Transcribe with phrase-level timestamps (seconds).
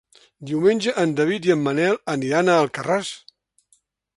[0.51, 3.13] Diumenge en David i en Manel aniran a Alcarràs.